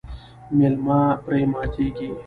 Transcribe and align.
میلمه 0.57 0.99
پرې 1.23 1.41
ماتیږي. 1.51 2.09